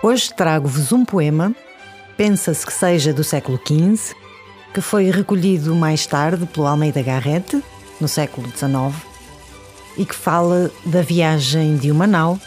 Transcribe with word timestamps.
Hoje 0.00 0.32
trago-vos 0.32 0.92
um 0.92 1.04
poema, 1.04 1.52
pensa-se 2.16 2.64
que 2.64 2.72
seja 2.72 3.12
do 3.12 3.24
século 3.24 3.58
XV, 3.58 4.14
que 4.72 4.80
foi 4.80 5.10
recolhido 5.10 5.74
mais 5.74 6.06
tarde 6.06 6.46
pelo 6.46 6.68
Almeida 6.68 7.02
Garrett, 7.02 7.60
no 8.00 8.06
século 8.06 8.48
XIX, 8.48 8.94
e 9.96 10.06
que 10.06 10.14
fala 10.14 10.70
da 10.86 11.02
viagem 11.02 11.76
de 11.76 11.90
uma 11.90 12.06
nau 12.06 12.38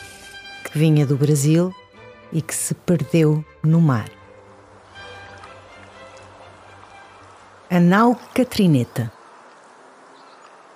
que 0.63 0.79
vinha 0.79 1.05
do 1.05 1.17
Brasil 1.17 1.75
e 2.31 2.41
que 2.41 2.55
se 2.55 2.73
perdeu 2.73 3.43
no 3.61 3.81
mar. 3.81 4.09
A 7.69 7.81
nau 7.81 8.17
Catrineta, 8.33 9.11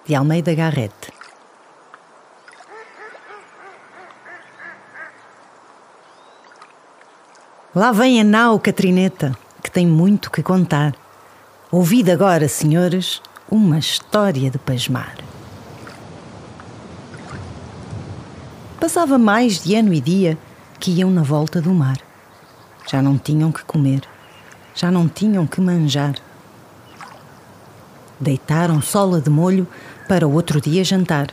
de 0.05 0.13
Almeida 0.13 0.53
Garrett. 0.53 1.14
Lá 7.75 7.91
vem 7.91 8.21
a 8.21 8.23
nau 8.23 8.57
Catrineta, 8.57 9.37
que 9.61 9.69
tem 9.69 9.85
muito 9.85 10.31
que 10.31 10.41
contar. 10.41 10.95
Ouvid 11.69 12.09
agora, 12.09 12.47
senhores, 12.47 13.21
uma 13.51 13.77
história 13.77 14.49
de 14.49 14.57
pasmar. 14.57 15.17
Passava 18.79 19.17
mais 19.17 19.61
de 19.61 19.75
ano 19.75 19.93
e 19.93 19.99
dia 19.99 20.37
que 20.79 20.89
iam 20.89 21.11
na 21.11 21.21
volta 21.21 21.59
do 21.59 21.73
mar. 21.73 21.97
Já 22.89 23.01
não 23.01 23.17
tinham 23.17 23.51
que 23.51 23.65
comer, 23.65 24.03
já 24.73 24.89
não 24.89 25.09
tinham 25.09 25.45
que 25.45 25.59
manjar. 25.59 26.15
Deitaram 28.17 28.81
sola 28.81 29.19
de 29.19 29.29
molho 29.29 29.67
para 30.07 30.25
outro 30.25 30.61
dia 30.61 30.85
jantar, 30.85 31.27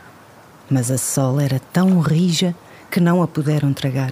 mas 0.69 0.91
a 0.91 0.97
sola 0.97 1.41
era 1.41 1.61
tão 1.71 2.01
rija 2.01 2.53
que 2.91 2.99
não 2.99 3.23
a 3.23 3.27
puderam 3.29 3.71
tragar. 3.71 4.11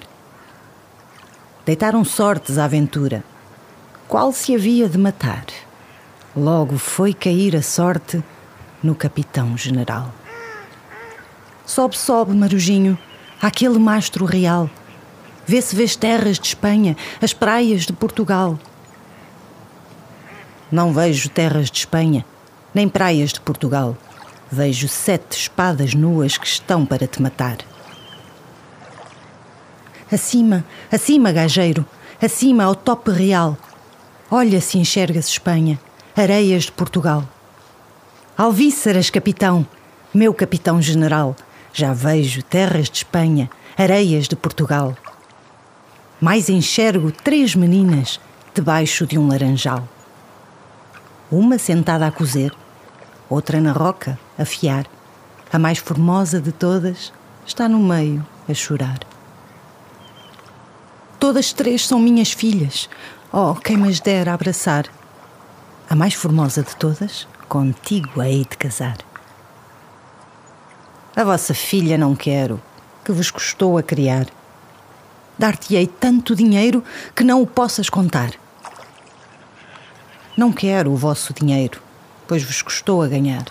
Deitaram 1.63 2.03
sortes 2.03 2.57
à 2.57 2.65
aventura. 2.65 3.23
Qual 4.07 4.33
se 4.33 4.55
havia 4.55 4.89
de 4.89 4.97
matar? 4.97 5.45
Logo 6.35 6.75
foi 6.77 7.13
cair 7.13 7.55
a 7.55 7.61
sorte 7.61 8.23
no 8.81 8.95
capitão 8.95 9.55
general. 9.55 10.11
Sobe, 11.63 11.95
sobe, 11.95 12.33
Marujinho, 12.33 12.97
aquele 13.39 13.77
mastro 13.77 14.25
real. 14.25 14.67
Vê-se 15.45 15.75
vês 15.75 15.95
terras 15.95 16.39
de 16.39 16.47
Espanha, 16.47 16.97
as 17.21 17.31
praias 17.31 17.85
de 17.85 17.93
Portugal. 17.93 18.57
Não 20.71 20.91
vejo 20.91 21.29
terras 21.29 21.69
de 21.69 21.77
Espanha, 21.77 22.25
nem 22.73 22.89
praias 22.89 23.31
de 23.33 23.39
Portugal. 23.39 23.95
Vejo 24.51 24.87
sete 24.87 25.37
espadas 25.37 25.93
nuas 25.93 26.39
que 26.39 26.47
estão 26.47 26.87
para 26.87 27.05
te 27.05 27.21
matar. 27.21 27.57
Acima, 30.11 30.65
acima, 30.91 31.31
gajeiro, 31.31 31.85
acima 32.21 32.65
ao 32.65 32.75
tope 32.75 33.11
real. 33.11 33.57
Olha 34.29 34.59
se 34.59 34.77
enxerga-se 34.77 35.29
Espanha, 35.29 35.79
areias 36.17 36.63
de 36.63 36.71
Portugal. 36.73 37.23
Alvíceras, 38.37 39.09
capitão, 39.09 39.65
meu 40.13 40.33
capitão 40.33 40.81
general, 40.81 41.33
já 41.71 41.93
vejo 41.93 42.43
terras 42.43 42.89
de 42.89 42.97
Espanha, 42.97 43.49
areias 43.77 44.27
de 44.27 44.35
Portugal. 44.35 44.97
Mais 46.19 46.49
enxergo 46.49 47.09
três 47.11 47.55
meninas 47.55 48.19
debaixo 48.53 49.07
de 49.07 49.17
um 49.17 49.29
laranjal. 49.29 49.87
Uma 51.31 51.57
sentada 51.57 52.05
a 52.05 52.11
cozer, 52.11 52.53
outra 53.29 53.61
na 53.61 53.71
roca 53.71 54.19
a 54.37 54.43
fiar. 54.43 54.85
A 55.53 55.57
mais 55.57 55.77
formosa 55.77 56.41
de 56.41 56.51
todas 56.51 57.13
está 57.45 57.69
no 57.69 57.79
meio 57.79 58.25
a 58.49 58.53
chorar. 58.53 59.10
Todas 61.31 61.53
três 61.53 61.87
são 61.87 61.97
minhas 61.97 62.33
filhas. 62.33 62.89
Oh, 63.31 63.55
quem 63.55 63.77
mas 63.77 64.01
dera 64.01 64.33
abraçar. 64.33 64.87
A 65.89 65.95
mais 65.95 66.13
formosa 66.13 66.61
de 66.61 66.75
todas, 66.75 67.25
contigo 67.47 68.21
hei 68.21 68.39
de 68.39 68.57
casar. 68.57 68.97
A 71.15 71.23
vossa 71.23 71.53
filha 71.53 71.97
não 71.97 72.17
quero, 72.17 72.61
que 73.05 73.13
vos 73.13 73.31
custou 73.31 73.77
a 73.77 73.81
criar. 73.81 74.27
Dar-te-ei 75.39 75.87
tanto 75.87 76.35
dinheiro 76.35 76.83
que 77.15 77.23
não 77.23 77.41
o 77.41 77.47
possas 77.47 77.89
contar. 77.89 78.31
Não 80.35 80.51
quero 80.51 80.91
o 80.91 80.97
vosso 80.97 81.33
dinheiro, 81.33 81.81
pois 82.27 82.43
vos 82.43 82.61
custou 82.61 83.01
a 83.01 83.07
ganhar. 83.07 83.45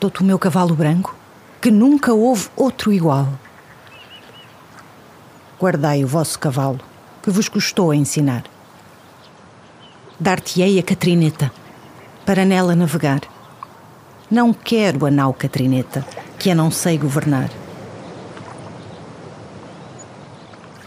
Dou-te 0.00 0.22
o 0.22 0.24
meu 0.24 0.38
cavalo 0.38 0.74
branco, 0.74 1.14
que 1.60 1.70
nunca 1.70 2.14
houve 2.14 2.48
outro 2.56 2.90
igual 2.94 3.28
guardai 5.60 6.04
o 6.04 6.08
vosso 6.08 6.38
cavalo, 6.38 6.80
que 7.22 7.30
vos 7.30 7.48
custou 7.48 7.90
a 7.90 7.96
ensinar. 7.96 8.44
Dar-te-ei 10.18 10.78
a 10.78 10.82
Catrineta, 10.82 11.50
para 12.24 12.44
nela 12.44 12.74
navegar. 12.74 13.20
Não 14.30 14.52
quero 14.52 15.06
a 15.06 15.10
nau 15.10 15.32
Catrineta, 15.32 16.06
que 16.38 16.50
a 16.50 16.54
não 16.54 16.70
sei 16.70 16.98
governar. 16.98 17.50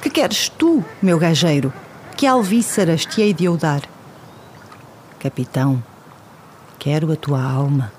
Que 0.02 0.10
queres 0.10 0.50
tu, 0.50 0.84
meu 1.02 1.18
gajeiro, 1.18 1.74
que 2.16 2.26
alvíceras 2.26 3.06
te 3.06 3.22
hei 3.22 3.34
de 3.34 3.46
eu 3.46 3.58
dar? 3.58 3.82
Capitão, 5.20 5.84
quero 6.80 7.12
a 7.12 7.16
tua 7.16 7.42
alma 7.42 7.92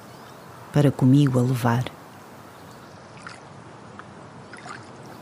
para 0.72 0.90
comigo 0.90 1.38
a 1.38 1.42
levar. 1.42 1.97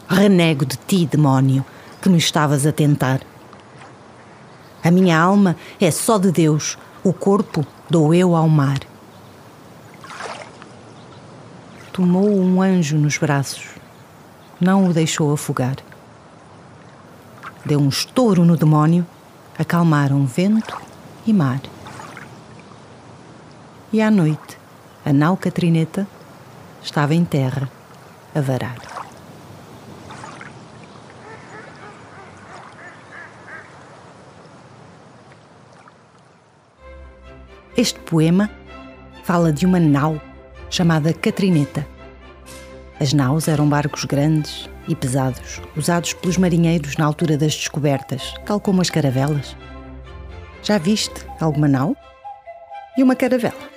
Renego 0.08 0.64
de 0.64 0.76
ti, 0.76 1.04
demónio, 1.06 1.64
que 2.00 2.08
me 2.08 2.18
estavas 2.18 2.64
a 2.64 2.72
tentar. 2.72 3.20
A 4.82 4.90
minha 4.90 5.18
alma 5.18 5.56
é 5.80 5.90
só 5.90 6.16
de 6.16 6.30
Deus, 6.30 6.78
o 7.02 7.12
corpo 7.12 7.66
dou 7.90 8.14
eu 8.14 8.36
ao 8.36 8.48
mar. 8.48 8.78
Tomou 11.92 12.28
um 12.28 12.62
anjo 12.62 12.96
nos 12.96 13.18
braços, 13.18 13.66
não 14.60 14.88
o 14.88 14.92
deixou 14.92 15.32
afogar. 15.32 15.76
Deu 17.64 17.80
um 17.80 17.88
estouro 17.88 18.44
no 18.44 18.56
demónio, 18.56 19.04
acalmaram 19.58 20.24
vento 20.24 20.80
e 21.26 21.32
mar. 21.32 21.60
E 23.92 24.00
à 24.00 24.10
noite, 24.10 24.56
a 25.04 25.12
nau 25.12 25.36
Catrineta 25.36 26.06
estava 26.80 27.14
em 27.14 27.24
terra 27.24 27.68
a 28.34 28.40
varar. 28.40 28.95
Este 37.76 38.00
poema 38.00 38.50
fala 39.22 39.52
de 39.52 39.66
uma 39.66 39.78
nau 39.78 40.18
chamada 40.70 41.12
Catrineta. 41.12 41.86
As 42.98 43.12
naus 43.12 43.48
eram 43.48 43.68
barcos 43.68 44.06
grandes 44.06 44.66
e 44.88 44.94
pesados, 44.94 45.60
usados 45.76 46.14
pelos 46.14 46.38
marinheiros 46.38 46.96
na 46.96 47.04
altura 47.04 47.36
das 47.36 47.54
descobertas, 47.54 48.32
tal 48.46 48.58
como 48.58 48.80
as 48.80 48.88
caravelas. 48.88 49.54
Já 50.62 50.78
viste 50.78 51.26
alguma 51.38 51.68
nau? 51.68 51.94
E 52.96 53.02
uma 53.02 53.14
caravela? 53.14 53.68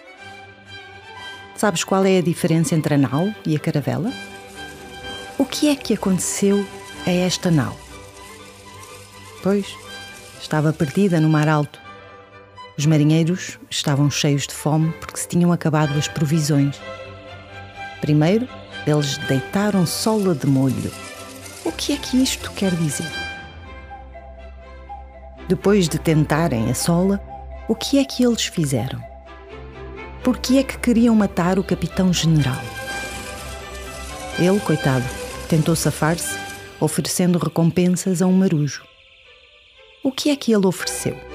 Sabes 1.57 1.83
qual 1.83 2.05
é 2.05 2.19
a 2.19 2.23
diferença 2.23 2.75
entre 2.75 2.93
a 2.93 2.97
nau 2.97 3.27
e 3.45 3.53
a 3.53 3.59
caravela? 3.59 4.13
O 5.37 5.43
que 5.43 5.67
é 5.67 5.75
que 5.75 5.93
aconteceu 5.93 6.65
a 7.05 7.11
esta 7.11 7.51
nau? 7.51 7.77
Pois, 9.43 9.75
estava 10.41 10.71
perdida 10.71 11.19
no 11.19 11.27
mar 11.27 11.49
alto 11.49 11.88
os 12.79 12.85
marinheiros 12.85 13.59
estavam 13.69 14.09
cheios 14.09 14.47
de 14.47 14.53
fome 14.53 14.93
porque 15.01 15.19
se 15.19 15.27
tinham 15.27 15.51
acabado 15.51 15.97
as 15.97 16.07
provisões. 16.07 16.79
Primeiro, 17.99 18.47
eles 18.87 19.17
deitaram 19.17 19.85
sola 19.85 20.33
de 20.33 20.47
molho. 20.47 20.89
O 21.65 21.73
que 21.73 21.91
é 21.91 21.97
que 21.97 22.23
isto 22.23 22.49
quer 22.53 22.73
dizer? 22.75 23.11
Depois 25.49 25.89
de 25.89 25.99
tentarem 25.99 26.69
a 26.69 26.73
sola, 26.73 27.21
o 27.67 27.75
que 27.75 27.99
é 27.99 28.05
que 28.05 28.23
eles 28.23 28.45
fizeram? 28.45 29.03
Por 30.23 30.37
que 30.37 30.57
é 30.57 30.63
que 30.63 30.77
queriam 30.77 31.13
matar 31.13 31.59
o 31.59 31.63
capitão-general? 31.63 32.61
Ele, 34.37 34.59
coitado, 34.61 35.05
tentou 35.49 35.75
safar-se, 35.75 36.39
oferecendo 36.79 37.37
recompensas 37.39 38.21
a 38.21 38.25
um 38.25 38.31
marujo. 38.31 38.85
O 40.01 40.13
que 40.13 40.29
é 40.29 40.35
que 40.37 40.53
ele 40.53 40.65
ofereceu? 40.65 41.28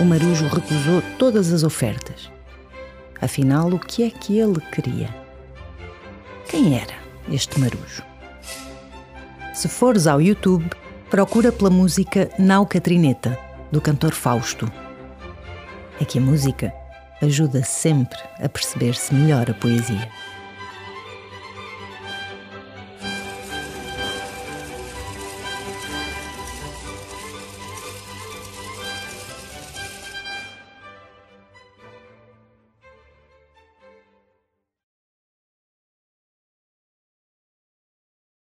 O 0.00 0.04
marujo 0.04 0.46
recusou 0.48 1.02
todas 1.18 1.52
as 1.52 1.62
ofertas. 1.62 2.30
Afinal, 3.20 3.68
o 3.68 3.78
que 3.78 4.02
é 4.02 4.10
que 4.10 4.38
ele 4.38 4.58
queria? 4.72 5.14
Quem 6.48 6.74
era 6.74 6.94
este 7.30 7.60
marujo? 7.60 8.02
Se 9.52 9.68
fores 9.68 10.06
ao 10.06 10.22
YouTube, 10.22 10.70
procura 11.10 11.52
pela 11.52 11.68
música 11.68 12.30
Nau 12.38 12.64
Catrineta, 12.64 13.38
do 13.70 13.78
cantor 13.78 14.12
Fausto. 14.12 14.72
É 16.00 16.04
que 16.06 16.18
a 16.18 16.22
música 16.22 16.72
ajuda 17.20 17.62
sempre 17.62 18.18
a 18.42 18.48
perceber-se 18.48 19.14
melhor 19.14 19.50
a 19.50 19.54
poesia. 19.54 20.08